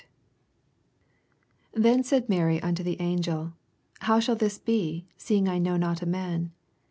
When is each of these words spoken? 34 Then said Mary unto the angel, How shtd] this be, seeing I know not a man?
34 1.75 1.81
Then 1.83 2.03
said 2.03 2.27
Mary 2.27 2.59
unto 2.63 2.81
the 2.81 2.99
angel, 2.99 3.53
How 3.99 4.19
shtd] 4.19 4.39
this 4.39 4.57
be, 4.57 5.05
seeing 5.15 5.47
I 5.47 5.59
know 5.59 5.77
not 5.77 6.01
a 6.01 6.07
man? 6.07 6.51